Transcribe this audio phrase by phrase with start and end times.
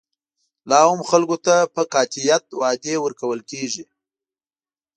[0.69, 3.83] لا هم خلکو ته په قاطعیت وعدې ورکول کېږي.